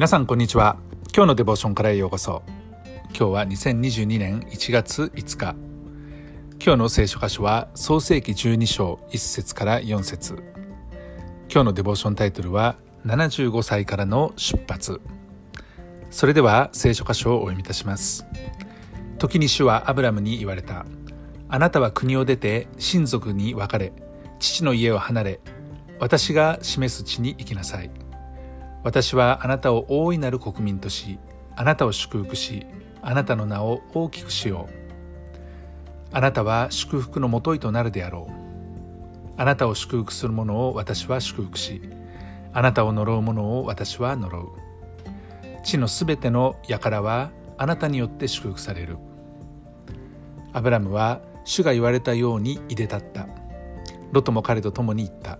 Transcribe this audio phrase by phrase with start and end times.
[0.00, 0.78] 皆さんこんにちは。
[1.14, 2.42] 今日のデボーションからへようこそ。
[3.08, 5.54] 今日は2022年1月5日。
[6.58, 10.42] 今日の聖書箇所は創世紀12章1節から4節。
[11.52, 15.02] 今日のデボーションタイトルは75歳からの出発。
[16.10, 18.24] それでは聖書箇所をお読みいたします。
[19.18, 20.86] 時に主はアブラムに言われた。
[21.50, 23.92] あなたは国を出て親族に別れ
[24.38, 25.40] 父の家を離れ
[25.98, 27.90] 私が示す地に行きなさい。
[28.82, 31.18] 私はあなたを大いなる国民とし
[31.56, 32.66] あなたを祝福し
[33.02, 34.80] あなたの名を大きくしよう。
[36.12, 38.32] あなたは祝福のもといとなるであろう。
[39.36, 41.80] あなたを祝福する者を私は祝福し
[42.52, 44.48] あなたを呪う者を私は呪う。
[45.62, 48.96] 地のすべての輩はあなたによって祝福される。
[50.52, 53.28] アブラムは主が言われたようにいでたった。
[54.12, 55.38] ロトも彼と共に行った。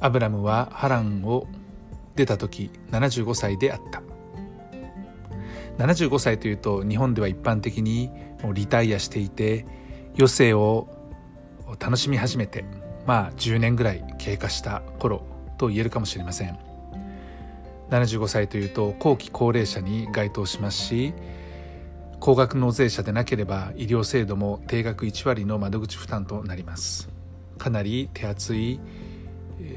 [0.00, 1.46] アブラムはハランを
[2.20, 4.02] 出た時75歳であった。
[5.78, 8.10] 75歳というと日本では一般的に
[8.42, 9.64] もリタイアしていて
[10.14, 10.88] 余生を
[11.78, 12.66] 楽しみ始めて
[13.06, 15.24] まあ10年ぐらい経過した頃
[15.56, 16.58] と言えるかもしれません。
[17.88, 21.12] 75歳というと後期高齢者に該当しますし
[22.20, 27.08] 高額納税者でなければ医療制度も定額1割の窓口負担となります。
[27.56, 28.78] かなり手厚い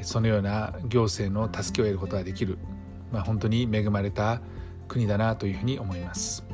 [0.01, 2.57] そのような行政の助けを得ることができる、
[3.11, 4.41] まあ、本当に恵まれた
[4.87, 6.45] 国だなというふうに思います。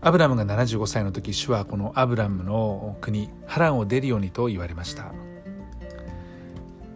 [0.00, 5.12] アブラムが75歳の時主はこのアブラムの国ハランを出るようにと言われました。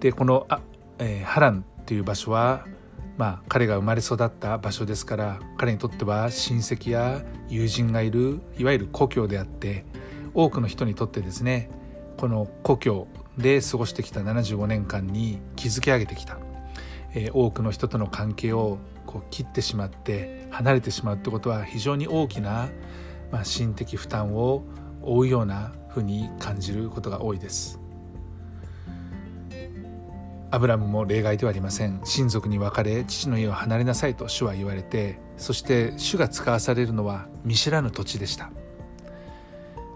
[0.01, 0.61] でこのあ、
[0.99, 2.67] えー、ハランという場所は
[3.17, 9.85] まあ彼が生まれ育った場所ですから彼にとっては親戚や友人がいるいわゆる故郷であって
[10.33, 11.69] 多くの人にとってですね
[12.17, 13.09] この故郷
[13.41, 16.39] で過ごしてきた75年間に築き上げてきた、
[17.15, 22.69] えー、多くの人との関係をこう切ってしまって離れてしまうってことは非常に大きな、
[23.33, 24.65] まあ、心的負担を
[25.03, 27.81] 負うようなふうに感じることが多いです。
[30.53, 32.01] アブラムも例外ではありません。
[32.05, 38.51] 親族に別れ父の家を離れなさいと主は言われてそして主が使わされるのは見知らぬ土地でした。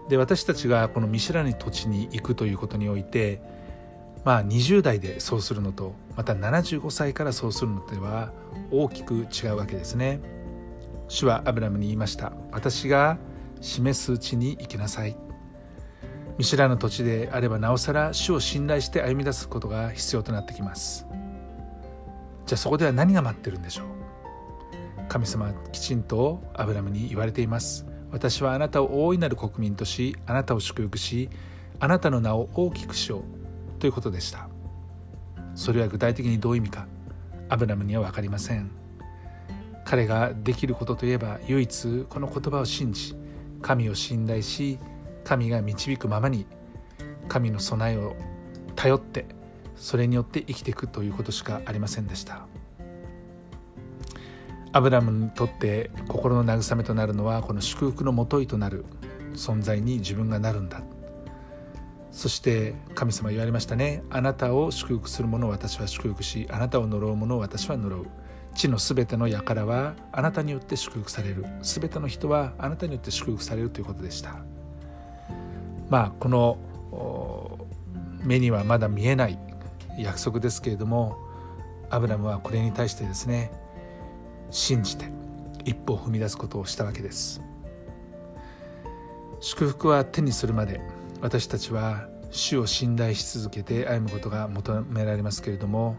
[0.09, 3.41] で私たちがこの見知らぬ土地に行くということにおいて
[4.23, 8.31] まあ20代でそうするのとまた75歳からそうするのでは
[8.71, 10.19] 大きく違うわけですね。
[11.07, 12.33] 主はアブラムに言いました。
[12.51, 13.17] 私が
[13.61, 15.15] 示す地に行きなさい。
[16.37, 21.05] 見知らぬ土地であればなおさら主を信頼して歩み出すことが必要となってきます。
[22.45, 23.85] じゃあそこでは何が待ってるんでしょう？
[25.07, 27.85] 神様はきちんとアブラムに言われています。
[28.11, 31.29] 私はあなたを大いなる国民としあなたを祝福し
[31.79, 34.47] あなたの名を大きくしようということでした。
[35.55, 36.87] それは具体的にどういう意味か
[37.49, 38.71] アブラムには分かりません。
[39.85, 43.15] 彼ができることといえば唯一この言葉を信じ
[43.61, 44.79] 神を信頼し
[45.23, 46.45] 神が導くままに
[47.27, 48.15] 神の備えを
[48.75, 49.25] 頼って
[49.75, 52.47] それによって生きていくということしかありませんでした。
[54.75, 58.83] アブラムにとって心の慰めとなるのはこの祝福のもといとなる
[59.33, 60.81] 存在に自分がなるんだ。
[62.11, 64.03] そして神様言われましたね。
[64.09, 68.05] あなたを祝福する者を私は祝福しあなたを呪う者を私は呪う。
[68.53, 71.45] 地のすべての輩はあなたによって祝福される。
[71.61, 74.35] すべての人はあなたによって祝福されるということでした。
[75.89, 77.65] まあこの
[78.25, 79.39] 目にはまだ見えない
[79.97, 81.17] 約束ですけれども
[81.89, 83.51] アブラムはこれに対してですね
[84.55, 85.11] 信じて
[85.65, 87.41] 一歩踏み出すことをしたわけです
[89.41, 90.79] 祝福は手にするまで
[91.19, 95.97] 私たちは主を信頼し続けて歩むことが求められますけれども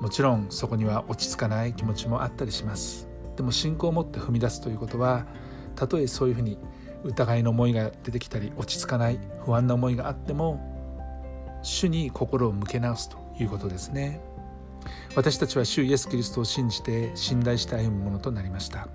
[0.00, 5.26] もちろんそこには落ち着かない気持ちもあったりしますでも信仰を持って踏み出すということは
[5.74, 6.58] たとえそういうふうに
[7.02, 10.60] 疑いの思いが出てきたり落ち着かない不安な思いがあっても
[11.64, 14.20] 主に心を向け直すということですね。
[15.14, 18.88] 私たちは主イエス・キリストを信じて信頼して歩むものとなりました。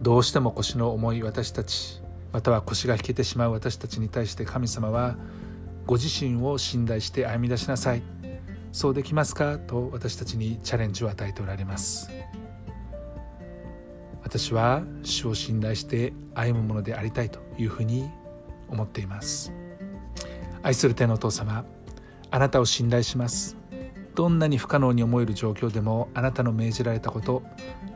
[0.00, 2.00] どうしても腰の重い私たち
[2.32, 5.16] または腰が引けてしまう私たちに対して神様は
[5.86, 8.02] ご自身を信頼して歩み出しなさい。
[8.72, 9.58] そうできますか？
[9.58, 12.10] と私たちにチャレンジを与えておられます。
[14.22, 18.10] 私は主を信頼して歩むものでありたいというふうに
[18.68, 19.52] 思っています。
[20.62, 21.64] 愛する天のお父様
[22.30, 23.56] あなたを信頼します。
[24.14, 27.42] どんなに不可能に思える状況でもあなたの命じられたこと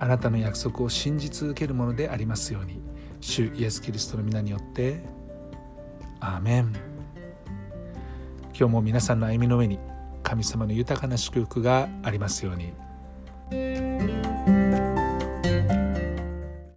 [0.00, 2.80] あなたの約束を信じ続けるものでありますように
[3.20, 5.00] 主イエス・キリストの皆によって
[6.20, 6.74] アーメン
[8.58, 9.78] 今日も皆さんの歩みの上に
[10.24, 12.87] 神様の豊かな祝福がありますように。